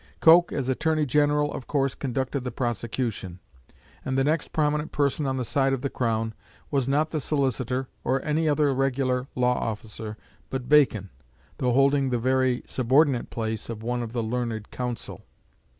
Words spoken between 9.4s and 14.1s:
officer, but Bacon, though holding the very subordinate place of one